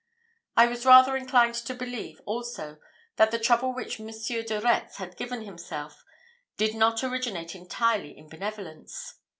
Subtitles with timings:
[0.57, 2.79] I was rather inclined to believe also,
[3.17, 4.07] that the trouble which M.
[4.07, 6.03] de Retz had given himself
[6.57, 9.19] did not originate entirely in benevolence.